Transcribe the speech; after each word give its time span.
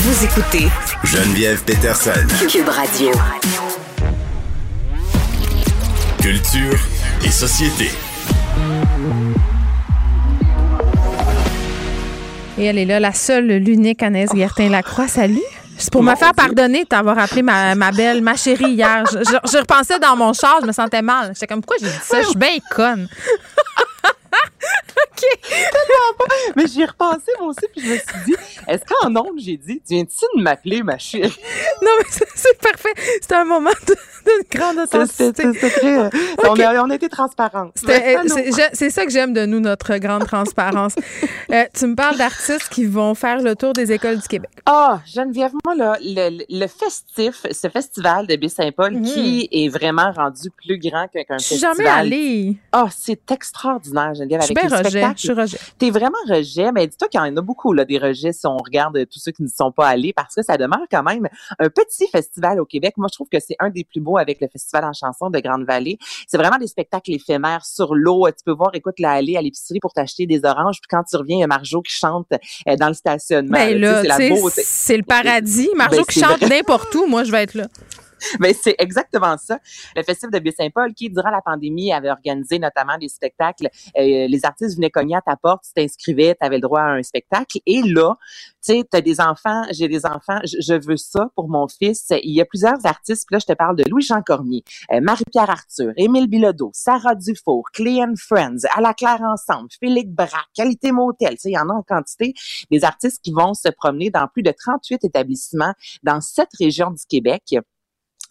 Vous 0.00 0.24
écoutez 0.24 0.68
Geneviève 1.02 1.62
Peterson. 1.64 2.12
Cube 2.48 2.68
Radio. 2.68 3.10
Culture 6.22 6.78
et 7.24 7.30
société. 7.30 7.90
Et 12.58 12.64
elle 12.64 12.78
est 12.78 12.84
là, 12.84 13.00
la 13.00 13.12
seule, 13.12 13.46
l'unique 13.46 14.02
Anaïs 14.02 14.30
Gertin-Lacroix. 14.34 15.08
Salut! 15.08 15.40
C'est 15.80 15.92
pour 15.92 16.02
me 16.02 16.14
faire 16.16 16.34
pardonner 16.34 16.82
de 16.82 16.88
t'avoir 16.88 17.18
appelé 17.18 17.42
ma, 17.42 17.74
ma 17.76 17.92
belle, 17.92 18.20
ma 18.20 18.34
chérie 18.36 18.72
hier. 18.72 19.04
Je, 19.12 19.18
je- 19.18 19.50
je 19.52 19.58
repensais 19.58 19.98
dans 20.00 20.16
mon 20.16 20.32
char, 20.32 20.58
je 20.60 20.66
me 20.66 20.72
sentais 20.72 21.02
mal. 21.02 21.30
J'étais 21.34 21.46
comme, 21.46 21.60
pourquoi 21.60 21.76
j'ai 21.80 21.86
dit 21.86 21.98
ça? 22.04 22.20
Je 22.22 22.26
suis 22.28 22.36
bien 22.38 22.56
conne. 22.74 23.08
Mais 26.56 26.66
j'y 26.66 26.82
ai 26.82 26.86
moi 26.98 27.48
aussi, 27.48 27.66
puis 27.72 27.80
je 27.82 27.92
me 27.92 27.96
suis 27.96 28.24
dit, 28.26 28.34
est-ce 28.66 28.84
qu'en 28.84 29.14
ondes, 29.16 29.38
j'ai 29.38 29.56
dit, 29.56 29.80
tu 29.86 29.94
viens-tu 29.94 30.24
de 30.36 30.42
m'appeler, 30.42 30.82
ma 30.82 30.98
chérie? 30.98 31.38
Non, 31.82 31.90
mais 31.98 32.06
c'est 32.34 32.58
parfait. 32.58 32.87
C'était 33.20 33.34
un 33.34 33.44
moment 33.44 33.70
de, 33.86 33.94
de 33.94 34.56
grande 34.58 34.78
authenticité. 34.78 35.52
c'était 35.52 35.70
très... 35.70 35.98
euh, 35.98 36.08
on, 36.44 36.54
a, 36.60 36.82
on 36.84 36.90
a 36.90 36.94
été 36.94 37.08
transparents. 37.08 37.70
Allô? 37.86 38.34
C'est 38.72 38.90
ça 38.90 39.04
que 39.04 39.10
j'aime 39.10 39.32
de 39.32 39.46
nous, 39.46 39.60
notre 39.60 39.96
grande 39.98 40.24
transparence. 40.26 40.94
Euh, 41.50 41.64
tu 41.72 41.86
me 41.86 41.94
parles 41.94 42.18
d'artistes 42.18 42.68
qui 42.68 42.84
vont 42.84 43.14
faire 43.14 43.40
le 43.40 43.56
tour 43.56 43.72
des 43.72 43.90
écoles 43.90 44.18
du 44.18 44.28
Québec. 44.28 44.50
Ah, 44.66 45.00
Geneviève, 45.06 45.52
moi, 45.64 45.74
là, 45.74 45.96
le, 46.02 46.44
le 46.46 46.66
festif, 46.66 47.46
ce 47.50 47.68
festival 47.70 48.26
de 48.26 48.36
Baie-Saint-Paul, 48.36 48.92
Mhm. 48.96 49.02
qui 49.02 49.48
est 49.50 49.68
vraiment 49.70 50.12
rendu 50.12 50.50
plus 50.50 50.78
grand 50.78 51.06
qu'un 51.08 51.38
suis 51.38 51.54
festival. 51.56 51.74
jamais 51.78 51.88
allée. 51.88 52.56
Ah, 52.72 52.88
c'est 52.94 53.30
extraordinaire, 53.30 54.12
Geneviève, 54.14 54.42
Je 54.42 54.46
suis 54.46 54.58
avec 54.58 54.68
bien 54.68 54.76
les 54.76 54.82
rejet. 54.84 54.90
spectacles. 54.90 55.16
Je 55.16 55.22
suis 55.22 55.32
rejet. 55.32 55.58
T'es 55.78 55.90
vraiment 55.90 56.18
rejet, 56.28 56.70
mais 56.70 56.86
dis-toi 56.86 57.08
qu'il 57.08 57.18
y 57.18 57.22
en 57.22 57.34
a 57.34 57.40
beaucoup, 57.40 57.72
là, 57.72 57.86
des 57.86 57.96
rejets 57.98 58.34
si 58.34 58.46
on 58.46 58.58
regarde 58.58 58.98
tous 59.10 59.18
ceux 59.18 59.32
qui 59.32 59.42
ne 59.42 59.48
sont 59.48 59.72
pas 59.72 59.88
allés, 59.88 60.12
parce 60.12 60.34
que 60.34 60.42
ça 60.42 60.58
demeure 60.58 60.84
quand 60.90 61.02
même 61.02 61.28
un 61.58 61.70
petit 61.70 62.06
festival 62.12 62.60
au 62.60 62.66
Québec. 62.66 62.87
Moi, 62.96 63.08
je 63.10 63.16
trouve 63.16 63.28
que 63.30 63.40
c'est 63.40 63.56
un 63.58 63.70
des 63.70 63.84
plus 63.84 64.00
beaux 64.00 64.18
avec 64.18 64.40
le 64.40 64.48
Festival 64.48 64.84
en 64.84 64.92
chanson 64.92 65.30
de 65.30 65.38
Grande-Vallée. 65.38 65.98
C'est 66.26 66.38
vraiment 66.38 66.58
des 66.58 66.66
spectacles 66.66 67.12
éphémères 67.12 67.64
sur 67.64 67.94
l'eau. 67.94 68.26
Tu 68.28 68.44
peux 68.44 68.52
voir, 68.52 68.70
écoute, 68.74 68.98
la 68.98 69.18
aller 69.18 69.36
à 69.36 69.42
l'épicerie 69.42 69.80
pour 69.80 69.92
t'acheter 69.92 70.26
des 70.26 70.44
oranges, 70.44 70.80
puis 70.80 70.88
quand 70.88 71.02
tu 71.04 71.16
reviens, 71.16 71.36
il 71.36 71.40
y 71.40 71.44
a 71.44 71.46
Marjo 71.46 71.82
qui 71.82 71.92
chante 71.92 72.28
euh, 72.68 72.76
dans 72.76 72.88
le 72.88 72.94
stationnement. 72.94 73.52
Ben 73.52 73.78
là, 73.78 74.02
c'est 74.48 74.96
le 74.96 75.02
paradis. 75.02 75.68
Marjo 75.76 75.96
Ben, 75.96 76.04
qui 76.04 76.20
chante 76.20 76.42
n'importe 76.42 76.94
où, 76.94 77.06
moi, 77.06 77.24
je 77.24 77.32
vais 77.32 77.42
être 77.42 77.54
là. 77.54 77.66
Ben, 78.40 78.54
c'est 78.54 78.76
exactement 78.78 79.36
ça. 79.36 79.58
Le 79.96 80.02
Festival 80.02 80.32
de 80.32 80.38
Baie-Saint-Paul, 80.38 80.94
qui, 80.94 81.10
durant 81.10 81.30
la 81.30 81.42
pandémie, 81.42 81.92
avait 81.92 82.10
organisé 82.10 82.58
notamment 82.58 82.96
des 82.98 83.08
spectacles. 83.08 83.68
Euh, 83.96 84.26
les 84.28 84.40
artistes 84.44 84.76
venaient 84.76 84.90
cogner 84.90 85.16
à 85.16 85.20
ta 85.20 85.36
porte, 85.36 85.64
tu 85.64 85.72
t'inscrivais, 85.74 86.36
tu 86.40 86.46
avais 86.46 86.56
le 86.56 86.62
droit 86.62 86.80
à 86.80 86.92
un 86.92 87.02
spectacle. 87.02 87.58
Et 87.66 87.82
là, 87.82 88.16
tu 88.64 88.74
sais, 88.74 88.84
tu 88.90 88.96
as 88.96 89.00
des 89.00 89.20
enfants, 89.20 89.62
j'ai 89.70 89.88
des 89.88 90.06
enfants, 90.06 90.38
je, 90.44 90.74
veux 90.74 90.96
ça 90.96 91.28
pour 91.34 91.48
mon 91.48 91.66
fils. 91.68 92.06
Il 92.22 92.34
y 92.34 92.40
a 92.40 92.44
plusieurs 92.44 92.84
artistes, 92.84 93.24
puis 93.26 93.34
là, 93.34 93.38
je 93.40 93.46
te 93.46 93.56
parle 93.56 93.76
de 93.76 93.84
Louis-Jean 93.88 94.22
Cormier, 94.22 94.62
euh, 94.92 95.00
Marie-Pierre 95.00 95.50
Arthur, 95.50 95.92
Émile 95.96 96.28
Bilodeau, 96.28 96.70
Sarah 96.74 97.14
Dufour, 97.14 97.64
Clé 97.72 97.98
Friends, 98.16 98.66
À 98.76 98.80
la 98.80 98.94
Claire 98.94 99.22
Ensemble, 99.22 99.68
Félix 99.80 100.08
Braque, 100.10 100.30
Qualité 100.54 100.92
Motel. 100.92 101.30
Tu 101.30 101.36
sais, 101.38 101.48
il 101.50 101.54
y 101.54 101.58
en 101.58 101.68
a 101.68 101.74
en 101.74 101.82
quantité. 101.82 102.34
Des 102.70 102.84
artistes 102.84 103.22
qui 103.22 103.32
vont 103.32 103.54
se 103.54 103.68
promener 103.68 104.10
dans 104.10 104.28
plus 104.28 104.42
de 104.42 104.52
38 104.52 105.04
établissements 105.04 105.74
dans 106.02 106.20
sept 106.20 106.48
régions 106.58 106.90
du 106.90 107.04
Québec. 107.08 107.56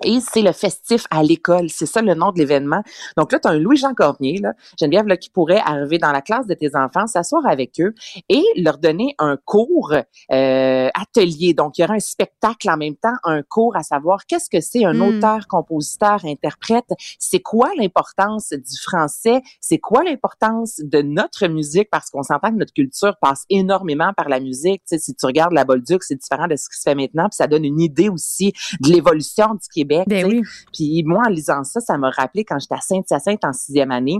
Et 0.03 0.19
c'est 0.19 0.41
le 0.41 0.51
festif 0.51 1.05
à 1.09 1.23
l'école. 1.23 1.69
C'est 1.69 1.85
ça 1.85 2.01
le 2.01 2.13
nom 2.13 2.31
de 2.31 2.37
l'événement. 2.39 2.83
Donc 3.17 3.31
là, 3.31 3.39
tu 3.39 3.47
as 3.47 3.51
un 3.51 3.57
Louis-Jean 3.57 3.93
Cormier, 3.93 4.37
là, 4.37 4.53
Geneviève, 4.79 5.07
là, 5.07 5.17
qui 5.17 5.29
pourrait 5.29 5.61
arriver 5.65 5.97
dans 5.97 6.11
la 6.11 6.21
classe 6.21 6.47
de 6.47 6.53
tes 6.53 6.75
enfants, 6.75 7.07
s'asseoir 7.07 7.45
avec 7.47 7.79
eux 7.79 7.93
et 8.29 8.43
leur 8.57 8.77
donner 8.77 9.15
un 9.17 9.37
cours 9.37 9.93
euh, 9.93 10.89
atelier. 10.93 11.53
Donc, 11.53 11.77
il 11.77 11.81
y 11.81 11.83
aura 11.85 11.93
un 11.95 11.99
spectacle 11.99 12.69
en 12.69 12.77
même 12.77 12.95
temps, 12.95 13.15
un 13.23 13.41
cours 13.41 13.75
à 13.75 13.83
savoir 13.83 14.25
qu'est-ce 14.25 14.49
que 14.49 14.61
c'est 14.61 14.85
un 14.85 14.97
Mm. 14.97 15.01
auteur, 15.01 15.47
compositeur, 15.47 16.25
interprète. 16.25 16.89
C'est 17.19 17.39
quoi 17.39 17.69
l'importance 17.77 18.49
du 18.49 18.77
français? 18.81 19.41
C'est 19.61 19.77
quoi 19.79 20.03
l'importance 20.03 20.79
de 20.83 21.01
notre 21.01 21.47
musique? 21.47 21.89
Parce 21.91 22.09
qu'on 22.09 22.23
s'entend 22.23 22.51
que 22.51 22.57
notre 22.57 22.73
culture 22.73 23.15
passe 23.21 23.45
énormément 23.49 24.11
par 24.15 24.29
la 24.29 24.39
musique. 24.39 24.81
Tu 24.81 24.97
sais, 24.97 24.99
si 24.99 25.15
tu 25.15 25.25
regardes 25.25 25.53
la 25.53 25.65
Bolduc, 25.65 26.03
c'est 26.03 26.15
différent 26.15 26.47
de 26.47 26.55
ce 26.55 26.69
qui 26.69 26.77
se 26.77 26.83
fait 26.83 26.95
maintenant. 26.95 27.29
Puis 27.29 27.37
ça 27.37 27.47
donne 27.47 27.65
une 27.65 27.79
idée 27.79 28.09
aussi 28.09 28.53
de 28.81 28.91
l'évolution 28.91 29.53
du 29.53 29.67
Québec. 29.87 30.07
Ben 30.07 30.25
oui. 30.25 30.41
Puis 30.73 31.03
moi, 31.03 31.23
en 31.27 31.29
lisant 31.29 31.63
ça, 31.63 31.79
ça 31.79 31.97
m'a 31.97 32.09
rappelé 32.09 32.43
quand 32.43 32.59
j'étais 32.59 32.75
à 32.75 32.81
Sainte-Hyacinthe 32.81 33.43
en 33.43 33.53
sixième 33.53 33.91
année. 33.91 34.19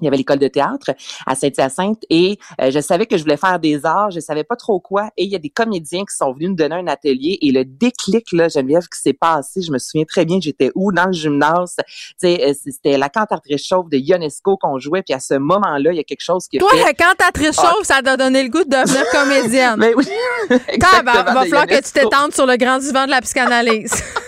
Il 0.00 0.04
y 0.04 0.08
avait 0.08 0.16
l'école 0.18 0.38
de 0.38 0.48
théâtre 0.48 0.90
à 1.26 1.34
Sainte-Hyacinthe 1.34 2.02
et 2.10 2.38
euh, 2.60 2.70
je 2.70 2.80
savais 2.80 3.06
que 3.06 3.16
je 3.16 3.22
voulais 3.22 3.38
faire 3.38 3.58
des 3.58 3.86
arts, 3.86 4.10
je 4.10 4.20
savais 4.20 4.44
pas 4.44 4.56
trop 4.56 4.78
quoi. 4.78 5.10
Et 5.16 5.24
il 5.24 5.30
y 5.30 5.36
a 5.36 5.38
des 5.38 5.48
comédiens 5.48 6.04
qui 6.04 6.14
sont 6.14 6.32
venus 6.32 6.50
nous 6.50 6.54
donner 6.54 6.74
un 6.74 6.86
atelier 6.86 7.38
et 7.40 7.50
le 7.50 7.64
déclic, 7.64 8.30
là, 8.32 8.48
Geneviève, 8.48 8.82
qui 8.82 9.00
s'est 9.00 9.14
passé, 9.14 9.62
je 9.62 9.72
me 9.72 9.78
souviens 9.78 10.04
très 10.04 10.26
bien, 10.26 10.38
j'étais 10.40 10.70
où? 10.74 10.92
Dans 10.92 11.06
le 11.06 11.12
gymnase. 11.12 11.76
Euh, 12.24 12.52
c'était 12.62 12.98
la 12.98 13.08
cantatrice 13.08 13.64
chauve 13.64 13.88
de 13.88 13.96
Ionesco 13.96 14.58
qu'on 14.58 14.78
jouait. 14.78 15.02
Puis 15.02 15.14
à 15.14 15.20
ce 15.20 15.34
moment-là, 15.34 15.92
il 15.92 15.96
y 15.96 16.00
a 16.00 16.04
quelque 16.04 16.22
chose 16.22 16.46
qui 16.46 16.58
a 16.58 16.60
Toi, 16.60 16.70
fait... 16.72 16.94
quand 16.94 17.14
t'as 17.16 17.30
très 17.30 17.52
chaud, 17.52 17.82
ça 17.82 18.02
t'a 18.02 18.16
donné 18.16 18.42
le 18.42 18.50
goût 18.50 18.64
de 18.64 18.68
devenir 18.68 19.04
comédienne. 19.12 19.76
Mais 19.78 19.94
oui, 19.94 20.06
Quand, 20.48 20.58
exactement, 20.68 21.12
va, 21.12 21.22
va 21.22 21.40
falloir 21.42 21.66
que 21.66 21.82
tu 21.82 21.92
t'étendes 21.92 22.34
sur 22.34 22.44
le 22.44 22.56
grand 22.56 22.78
divan 22.78 23.06
de 23.06 23.10
la 23.10 23.20
psychanalyse. 23.22 24.02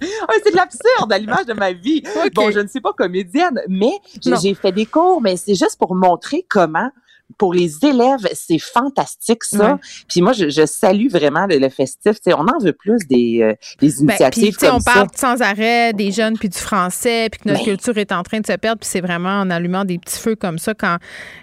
C'est 0.44 0.50
de 0.50 0.56
l'absurde 0.56 1.12
à 1.12 1.18
l'image 1.18 1.46
de 1.46 1.54
ma 1.54 1.72
vie. 1.72 2.02
Bon, 2.34 2.50
je 2.50 2.60
ne 2.60 2.68
suis 2.68 2.80
pas 2.80 2.92
comédienne, 2.92 3.60
mais 3.68 3.98
j'ai 4.22 4.54
fait 4.54 4.72
des 4.72 4.86
cours, 4.86 5.20
mais 5.20 5.36
c'est 5.36 5.54
juste 5.54 5.78
pour 5.78 5.94
montrer 5.94 6.44
comment 6.48 6.90
pour 7.38 7.54
les 7.54 7.84
élèves, 7.84 8.28
c'est 8.34 8.58
fantastique 8.58 9.42
ça. 9.44 9.72
Ouais. 9.74 9.80
Puis 10.08 10.20
moi, 10.20 10.32
je, 10.32 10.50
je 10.50 10.66
salue 10.66 11.08
vraiment 11.08 11.46
le, 11.46 11.58
le 11.58 11.68
festif. 11.68 12.16
On 12.26 12.46
en 12.46 12.58
veut 12.62 12.72
plus 12.74 12.98
des, 13.08 13.40
euh, 13.42 13.54
des 13.80 13.88
Ben, 13.88 14.14
puis, 14.30 14.42
initiatives 14.42 14.56
comme 14.56 14.76
on 14.76 14.80
ça. 14.80 14.92
parle 14.92 15.08
sans 15.16 15.40
arrêt 15.42 15.92
des 15.94 16.12
jeunes 16.12 16.38
puis 16.38 16.48
du 16.48 16.58
français, 16.58 17.28
puis 17.30 17.40
que 17.40 17.48
notre 17.48 17.60
Ben. 17.64 17.72
culture 17.72 17.98
est 17.98 18.12
en 18.12 18.22
train 18.22 18.40
de 18.40 18.46
se 18.46 18.52
perdre, 18.52 18.78
puis 18.80 18.88
c'est 18.88 19.00
vraiment 19.00 19.40
en 19.40 19.50
allumant 19.50 19.84
des 19.84 19.98
petits 19.98 20.18
feux 20.20 20.36
comme 20.36 20.58
ça 20.58 20.74
quand 20.74 20.98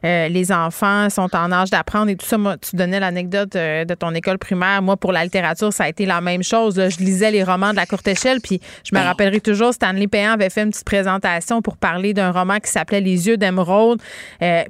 euh, 0.05 0.27
les 0.27 0.51
enfants 0.51 1.09
sont 1.09 1.35
en 1.35 1.51
âge 1.51 1.71
d'apprendre 1.71 2.09
et 2.09 2.15
tout 2.15 2.25
ça. 2.27 2.37
Moi, 2.37 2.57
tu 2.57 2.75
donnais 2.75 2.99
l'anecdote 2.99 3.55
euh, 3.55 3.83
de 3.83 3.93
ton 3.95 4.13
école 4.13 4.37
primaire. 4.37 4.81
Moi, 4.81 4.97
pour 4.97 5.11
la 5.11 5.23
littérature, 5.23 5.73
ça 5.73 5.85
a 5.85 5.89
été 5.89 6.05
la 6.05 6.21
même 6.21 6.43
chose. 6.43 6.77
là. 6.77 6.89
Je 6.89 6.97
lisais 6.97 7.31
les 7.31 7.43
romans 7.43 7.71
de 7.71 7.75
la 7.75 7.85
courte 7.87 8.07
échelle, 8.07 8.39
puis 8.39 8.61
je 8.85 8.95
me 8.95 8.99
Ben. 9.01 9.07
rappellerai 9.07 9.41
toujours, 9.41 9.73
Stanley 9.73 10.07
Payan 10.07 10.33
avait 10.33 10.49
fait 10.51 10.61
une 10.63 10.69
petite 10.69 10.85
présentation 10.85 11.61
pour 11.61 11.75
parler 11.77 12.13
d'un 12.13 12.31
roman 12.31 12.59
qui 12.59 12.69
s'appelait 12.69 13.01
Les 13.01 13.27
yeux 13.27 13.37
d'émeraude. 13.37 13.99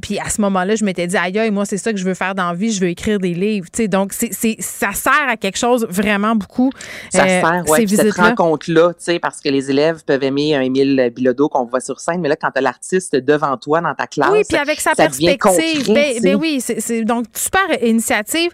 Puis 0.02 0.18
à 0.20 0.30
ce 0.30 0.42
moment-là, 0.42 0.76
je 0.76 0.86
m'étais 0.86 1.01
dit, 1.08 1.18
aïe, 1.18 1.38
aïe, 1.40 1.52
moi, 1.52 1.66
c'est 1.66 1.78
ça 1.78 1.92
que 1.92 1.98
je 2.00 2.06
veux 2.06 2.14
faire 2.14 2.36
dans 2.36 2.48
la 2.50 2.54
vie, 2.54 2.72
je 2.72 2.82
veux 2.82 2.90
écrire 2.90 3.20
des 3.20 3.34
livres. 3.34 3.68
Tu 3.72 3.88
donc, 3.88 4.14
c'est, 4.14 4.30
c'est, 4.34 4.56
ça 4.60 4.92
sert 4.94 5.28
à 5.30 5.38
quelque 5.38 5.58
chose 5.58 5.86
vraiment 5.90 6.36
beaucoup. 6.36 6.72
Ça 7.12 7.24
euh, 7.24 7.42
sert, 7.42 7.64
ouais, 7.68 7.88
ces 7.88 7.96
cette 7.96 8.14
rencontre-là, 8.16 8.92
tu 9.04 9.20
parce 9.20 9.40
que 9.42 9.50
les 9.50 9.70
élèves 9.70 10.04
peuvent 10.06 10.24
aimer 10.24 10.56
un 10.56 10.62
Émile 10.62 11.12
Bilodeau 11.16 11.50
qu'on 11.50 11.66
voit 11.66 11.80
sur 11.82 12.00
scène, 12.00 12.22
mais 12.22 12.30
là, 12.30 12.36
quand 12.36 12.50
t'as 12.54 12.62
l'artiste 12.62 13.16
devant 13.16 13.56
toi 13.58 13.82
dans 13.82 13.94
ta 13.94 14.08
classe, 14.08 14.30
Oui, 14.32 14.42
puis 14.48 14.58
avec 14.58 14.80
sa 14.80 14.92
ça 14.92 15.04
perspective. 15.04 15.38
concret, 15.38 15.94
Ben, 15.94 16.14
tu 16.16 16.22
ben 16.22 16.36
oui, 16.36 16.62
c'est 16.62 16.80
c'est 16.80 17.04
donc 17.04 17.26
super 17.36 17.62
initiative. 17.84 18.52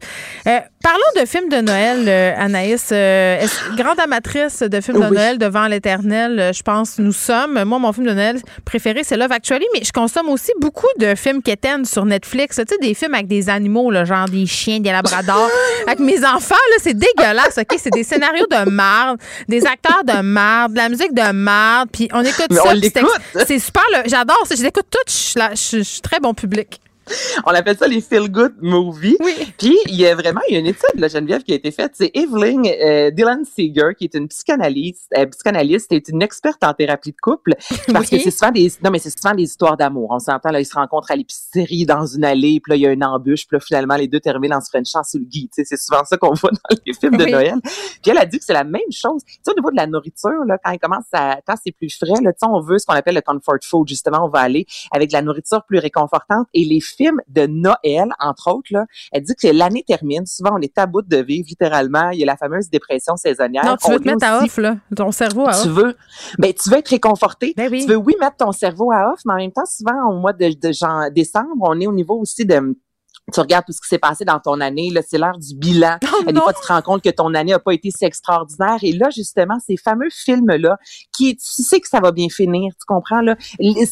Euh, 0.48 0.60
parlons 0.84 1.22
de 1.22 1.26
films 1.26 1.50
de 1.50 1.58
Noël, 1.62 2.06
euh, 2.08 2.34
Anaïs. 2.38 2.92
Est-ce- 2.92 3.76
grande 3.76 4.00
amatrice 4.00 4.60
de 4.62 4.82
films 4.82 5.00
de 5.00 5.06
Oui. 5.08 5.16
Noël 5.16 5.38
devant 5.38 5.68
l'éternel, 5.68 6.52
je 6.54 6.62
pense, 6.64 7.00
nous 7.00 7.12
sommes. 7.12 7.64
Moi, 7.64 7.80
mon 7.80 7.94
film 7.94 8.08
de 8.08 8.14
Noël 8.14 8.40
préféré, 8.66 9.04
c'est 9.04 9.18
Love 9.18 9.32
Actually, 9.32 9.66
mais 9.74 9.84
je 9.84 9.92
consomme 9.92 10.30
aussi 10.30 10.52
beaucoup 10.60 10.88
de 11.00 11.16
films 11.16 11.42
quétaines 11.42 11.86
sur 11.86 12.06
Netflix. 12.06 12.37
Tu 12.48 12.54
sais, 12.54 12.66
des 12.82 12.94
films 12.94 13.14
avec 13.14 13.28
des 13.28 13.50
animaux, 13.50 13.92
là, 13.92 14.06
genre 14.06 14.28
des 14.28 14.46
chiens, 14.46 14.80
des 14.80 14.92
labradors. 14.92 15.50
avec 15.88 16.00
mes 16.00 16.24
enfants, 16.26 16.56
là, 16.56 16.78
c'est 16.82 16.94
dégueulasse, 16.94 17.58
OK? 17.58 17.78
C'est 17.78 17.92
des 17.92 18.04
scénarios 18.04 18.48
de 18.50 18.70
marde, 18.70 19.20
des 19.48 19.66
acteurs 19.66 20.04
de 20.04 20.22
marde, 20.22 20.74
de 20.74 20.78
la 20.78 20.90
musique 20.90 21.14
de 21.14 21.32
marde, 21.32 21.90
puis 21.92 22.10
on 22.14 22.24
écoute 22.24 22.48
Mais 22.50 22.58
ça. 22.58 23.46
c'est 23.46 23.60
super, 23.60 23.84
j'adore 24.06 24.42
ça. 24.46 24.56
Je 24.56 24.64
l'écoute 24.64 24.86
je 25.08 25.78
je 25.78 25.84
suis 25.84 26.02
très 26.02 26.20
bon 26.20 26.34
public. 26.34 26.80
On 27.46 27.52
appelle 27.52 27.78
ça 27.78 27.88
les 27.88 28.02
feel-good 28.02 28.56
movies. 28.62 29.18
Oui. 29.20 29.34
Puis, 29.58 29.78
il 29.88 29.96
y 29.96 30.06
a 30.06 30.16
vraiment 30.16 30.42
il 30.50 30.54
y 30.54 30.58
a 30.58 30.60
une 30.60 30.68
étude, 30.68 31.00
là, 31.00 31.08
Geneviève, 31.08 31.44
qui 31.44 31.52
a 31.54 31.56
été 31.56 31.72
faite. 31.72 31.92
C'est 31.96 32.12
Evelyn 32.14 32.64
euh, 32.66 33.12
Dylan 33.12 33.44
Seeger, 33.46 33.94
qui 33.98 34.06
est 34.06 34.14
une 34.16 34.28
psychanalyste, 34.28 35.08
euh, 35.18 35.26
psychanalyste 35.28 35.92
et 35.92 36.04
une 36.10 36.22
experte 36.22 36.64
en 36.64 36.74
thérapie 36.74 37.12
de 37.12 37.18
couple. 37.22 37.54
Parce 37.92 38.10
Oui. 38.12 38.18
que 38.18 38.24
c'est 38.24 38.32
souvent 38.32 38.52
des, 38.52 38.72
non, 38.84 38.92
mais 38.92 39.00
c'est 39.00 39.10
souvent 39.18 39.34
des 39.34 39.44
histoires 39.44 39.78
d'amour. 39.78 40.10
On 40.12 40.20
s'entend, 40.20 40.50
là, 40.52 40.60
ils 40.60 40.66
se 40.66 40.76
rencontrent 40.76 41.12
à 41.12 41.16
l'épicerie, 41.16 41.86
dans 41.86 42.06
une 42.06 42.26
allée, 42.26 42.60
puis 42.60 42.72
là, 42.72 42.76
il 42.76 42.82
y 42.82 42.88
a 42.88 42.92
une 42.92 43.04
embûche, 43.04 43.48
puis 43.48 43.56
là, 43.56 43.60
finalement, 43.60 43.96
les 43.96 44.08
deux 44.08 44.20
terminent 44.20 44.58
en 44.58 44.62
se 44.62 44.70
frenchant 44.70 45.04
sous 45.04 45.18
le 45.20 45.26
gui. 45.26 45.50
Tu 45.54 45.64
sais, 45.64 45.66
c'est 45.66 45.78
souvent 45.82 46.04
ça 46.06 46.18
qu'on 46.18 46.34
voit 46.34 46.52
dans 46.52 46.78
les 46.86 46.94
films 46.94 47.18
de 47.18 47.24
Oui. 47.26 47.32
Noël. 47.32 47.56
Puis 47.64 48.12
elle 48.12 48.18
a 48.18 48.26
dit 48.26 48.40
que 48.40 48.46
c'est 48.46 48.54
la 48.54 48.64
même 48.64 48.82
chose. 48.92 49.22
Tu 49.26 49.34
sais, 49.44 49.52
au 49.52 49.56
niveau 49.56 49.72
de 49.72 49.76
la 49.76 49.88
nourriture, 49.88 50.44
là, 50.48 50.58
quand 50.64 50.72
il 50.72 50.80
commence 50.80 51.06
à, 51.14 51.40
quand 51.46 51.56
c'est 51.64 51.72
plus 51.72 51.96
frais, 51.96 52.22
là, 52.22 52.34
tu 52.34 52.40
sais, 52.40 52.48
on 52.50 52.60
veut 52.60 52.78
ce 52.80 52.86
qu'on 52.86 52.94
appelle 52.94 53.16
le 53.16 53.22
comfort 53.22 53.58
food. 53.64 53.88
Justement, 53.88 54.26
on 54.26 54.30
va 54.30 54.40
aller 54.40 54.66
avec 54.92 55.10
de 55.10 55.14
la 55.14 55.22
nourriture 55.22 55.64
plus 55.68 55.80
réconfortante. 55.80 56.48
Et 56.54 56.66
les 56.66 56.80
films 56.98 57.22
de 57.28 57.46
Noël, 57.48 58.10
entre 58.20 58.52
autres, 58.54 58.70
là, 58.72 58.86
elle 59.12 59.24
dit 59.24 59.36
que 59.36 59.48
l'année 59.48 59.84
termine. 59.88 60.26
Souvent, 60.26 60.52
on 60.56 60.62
est 60.62 60.78
à 60.78 60.86
bout 60.86 61.04
de 61.04 61.18
vivre, 61.18 61.48
littéralement. 61.48 62.10
Il 62.10 62.20
y 62.20 62.24
a 62.24 62.26
la 62.26 62.38
fameuse 62.38 62.70
dépression 62.70 63.16
saisonnière. 63.16 63.64
Non, 63.66 63.78
tu 63.78 63.88
On 63.88 63.94
veux 63.94 64.00
te 64.00 64.08
mettre 64.08 64.26
à 64.26 64.44
off, 64.44 64.58
là. 64.58 64.78
Ton 64.96 65.12
cerveau 65.12 65.48
à 65.48 65.52
off. 65.52 65.64
tu 65.64 65.70
veux, 65.70 65.96
ben, 66.40 66.54
tu 66.54 66.70
veux 66.70 66.78
être 66.78 66.90
réconforté. 66.90 67.54
Ben 67.56 67.70
oui. 67.72 67.86
Tu 67.86 67.92
veux, 67.92 67.98
oui, 67.98 68.16
mettre 68.20 68.38
ton 68.38 68.52
cerveau 68.52 68.92
à 68.92 69.12
off, 69.14 69.22
mais 69.26 69.34
en 69.34 69.38
même 69.38 69.52
temps, 69.52 69.66
souvent, 69.66 70.10
au 70.10 70.20
mois 70.20 70.34
de, 70.34 70.48
de 70.48 71.10
décembre, 71.14 71.48
on 71.60 71.80
est 71.80 71.88
au 71.88 71.94
niveau 71.94 72.16
aussi 72.16 72.46
de 72.46 72.76
tu 73.34 73.40
regardes 73.42 73.66
tout 73.66 73.74
ce 73.74 73.82
qui 73.82 73.90
s'est 73.90 73.98
passé 73.98 74.24
dans 74.24 74.40
ton 74.40 74.62
année, 74.62 74.90
là, 74.90 75.02
c'est 75.06 75.18
l'heure 75.18 75.38
du 75.38 75.54
bilan. 75.56 75.98
Oh 76.14 76.24
des 76.26 76.32
non. 76.34 76.42
fois, 76.42 76.54
tu 76.54 76.62
te 76.62 76.68
rends 76.68 76.82
compte 76.82 77.04
que 77.04 77.10
ton 77.10 77.34
année 77.34 77.52
a 77.54 77.60
pas 77.60 77.74
été 77.74 77.92
si 77.92 78.06
extraordinaire. 78.06 78.78
Et 78.84 78.94
là, 78.94 79.10
justement, 79.16 79.58
ces 79.66 79.76
fameux 79.78 80.08
films-là, 80.10 80.78
qui, 81.16 81.36
tu 81.36 81.64
sais 81.64 81.80
que 81.82 81.88
ça 81.90 82.00
va 82.00 82.12
bien 82.14 82.28
finir, 82.30 82.72
tu 82.80 82.86
comprends, 82.88 83.20
là. 83.22 83.36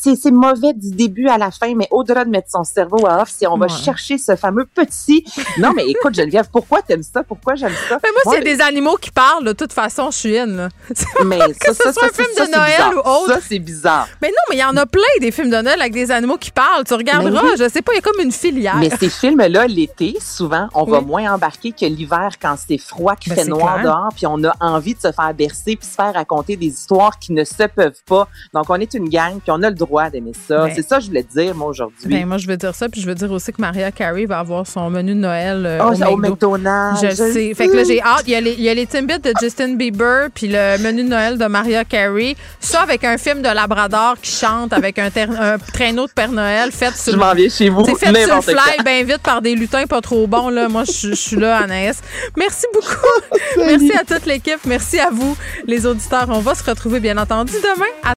C'est, 0.02 0.32
mauvais 0.32 0.74
du 0.74 0.92
début 0.92 1.28
à 1.28 1.38
la 1.38 1.52
fin, 1.52 1.74
mais 1.76 1.88
au-delà 1.92 2.24
de 2.26 2.30
mettre 2.30 2.50
son 2.50 2.64
cerveau 2.64 3.06
à 3.06 3.22
off, 3.22 3.30
si 3.30 3.46
on 3.46 3.58
va 3.58 3.66
Ouais. 3.66 3.72
chercher 3.84 4.18
ce 4.18 4.36
fameux 4.36 4.66
petit. 4.74 5.26
Non, 5.58 5.72
mais 5.76 5.86
écoute, 5.88 6.14
Geneviève, 6.16 6.48
pourquoi 6.52 6.82
t'aimes 6.82 7.04
ça? 7.04 7.24
Pourquoi 7.24 7.56
j'aime 7.56 7.74
ça? 7.90 7.98
Mais 8.04 8.10
moi, 8.12 8.22
Moi, 8.26 8.36
s'il 8.36 8.46
y 8.48 8.52
a 8.52 8.56
des 8.56 8.62
animaux 8.62 8.96
qui 8.98 9.10
parlent, 9.12 9.44
de 9.46 9.54
toute 9.54 9.74
façon, 9.74 10.12
je 10.12 10.18
suis 10.18 10.38
in. 10.38 10.46
là. 10.48 10.70
Mais 11.26 11.40
que 11.40 11.66
ça, 11.66 11.74
ce 11.74 11.84
ça, 11.84 11.94
soit 11.94 12.06
un 12.06 12.10
film 12.10 12.28
ça, 12.36 12.46
de 12.46 12.52
c'est 12.52 12.58
Noël 12.58 12.72
bizarre. 12.90 12.94
ou 12.96 13.10
autre. 13.24 13.34
Ça, 13.34 13.40
c'est 13.48 13.60
bizarre. 13.60 14.08
Mais 14.22 14.30
non, 14.30 14.34
mais 14.50 14.56
il 14.58 14.60
y 14.60 14.64
en 14.64 14.76
a 14.78 14.86
plein 14.86 15.02
des 15.22 15.32
films 15.32 15.50
de 15.50 15.62
Noël 15.62 15.80
avec 15.80 15.94
des 15.94 16.12
animaux 16.12 16.38
qui 16.38 16.52
parlent. 16.52 16.84
Tu 16.86 16.94
regarderas, 16.94 17.42
oui. 17.44 17.50
je 17.58 17.70
sais 17.70 17.82
pas, 17.82 17.94
il 17.94 17.96
y 17.96 18.00
a 18.00 18.02
comme 18.02 18.20
une 18.22 18.32
filière. 18.32 18.76
Mais 18.78 18.90
ces 19.32 19.36
films-là, 19.36 19.68
l'été, 19.68 20.18
souvent, 20.22 20.68
on 20.74 20.84
va 20.84 21.02
moins 21.02 21.34
embarquer 21.34 21.72
que 21.72 21.86
l'hiver 21.86 22.30
quand 22.42 22.56
c'est 22.68 22.78
froid, 22.78 23.16
qu'il 23.16 23.34
Ben, 23.34 23.44
fait 23.44 23.50
noir 23.50 23.76
clair. 23.76 23.86
dehors, 23.86 24.10
puis 24.16 24.26
on 24.28 24.44
a 24.44 24.54
envie 24.60 24.94
de 24.96 25.00
se 25.00 25.12
faire 25.12 25.34
bercer 25.34 25.76
puis 25.76 25.88
se 25.88 25.96
faire 25.96 26.14
raconter 26.14 26.56
des 26.56 26.68
histoires 26.68 27.18
qui 27.20 27.34
ne 27.34 27.44
se 27.44 27.64
peuvent 27.64 28.02
pas. 28.08 28.28
Donc, 28.54 28.70
on 28.70 28.76
est 28.76 28.94
une 28.94 29.10
gang, 29.10 29.34
puis 29.40 29.50
on 29.52 29.62
a 29.64 29.70
le 29.70 29.76
droit 29.76 30.10
d'aimer 30.10 30.34
ça. 30.48 30.66
Ben. 30.66 30.74
c'est 30.76 30.82
ça 30.88 30.98
que 30.98 31.04
je 31.04 31.08
voulais 31.08 31.24
te 31.24 31.34
dire, 31.34 31.56
moi, 31.56 31.68
aujourd'hui. 31.68 32.08
Ben, 32.08 32.26
moi, 32.26 32.38
je 32.38 32.48
veux 32.48 32.58
dire 32.58 32.74
ça, 32.76 32.90
puis 32.90 33.02
je 33.02 33.08
veux 33.08 33.16
dire 33.16 33.32
aussi 33.32 33.52
que 33.52 33.62
Maria 33.62 33.92
Carey 33.92 34.26
va 34.26 34.40
avoir 34.40 34.66
son 34.68 34.90
menu 34.90 35.14
de 35.14 35.20
Noël 35.20 35.66
euh, 35.66 35.80
oh, 35.82 35.94
au 35.94 36.14
au 36.14 36.18
McDo. 36.18 36.52
McDonald's. 36.52 37.02
Je 37.02 37.10
sais. 37.12 37.54
Fait 37.54 37.68
que 37.68 37.76
là, 37.76 37.84
j'ai 37.84 38.02
hâte. 38.02 38.24
Il 38.28 38.32
y, 38.32 38.36
a 38.36 38.42
les, 38.42 38.54
il 38.54 38.62
y 38.62 38.70
a 38.70 38.74
les 38.74 38.86
Timbits 38.88 39.20
de 39.20 39.34
Justin 39.42 39.76
Bieber, 39.76 40.30
puis 40.34 40.48
le 40.48 40.78
menu 40.82 41.04
de 41.04 41.10
Noël 41.10 41.38
de 41.38 41.46
Maria 41.46 41.84
Carey. 41.84 42.36
Ça 42.60 42.82
avec 42.82 43.04
un 43.04 43.18
film 43.18 43.42
de 43.42 43.50
Labrador 43.50 44.16
qui 44.22 44.32
chante 44.32 44.74
avec 44.74 45.00
un, 45.00 45.10
ter- 45.10 45.30
un 45.40 45.58
traîneau 45.58 46.08
de 46.08 46.12
Père 46.12 46.32
Noël 46.32 46.72
fait 46.72 46.94
sur 46.96 47.14
Je 47.14 47.18
m'en 47.18 47.34
viens 47.34 47.50
chez 47.50 47.70
vous. 47.70 47.86
C'est 47.86 47.96
fait 47.96 48.26
sur 48.26 48.36
le 48.36 48.42
fly, 48.42 48.84
vite 49.16 49.24
par 49.24 49.42
des 49.42 49.56
lutins 49.56 49.86
pas 49.88 50.02
trop 50.02 50.28
bons. 50.28 50.50
Là. 50.50 50.70
Moi, 50.70 50.84
je 50.84 51.10
je 51.10 51.16
suis 51.16 51.38
là, 51.38 51.58
Anaïs. 51.58 52.02
Merci 52.38 52.66
beaucoup. 52.74 53.38
Merci 53.58 53.92
à 53.94 54.04
toute 54.04 54.26
l'équipe. 54.26 54.60
Merci 54.66 55.00
à 55.00 55.10
vous, 55.10 55.36
les 55.66 55.86
auditeurs. 55.86 56.28
On 56.30 56.40
va 56.40 56.56
se 56.56 56.64
retrouver, 56.64 57.00
bien 57.00 57.18
entendu, 57.18 57.54
demain 57.54 57.86
à 58.04 58.14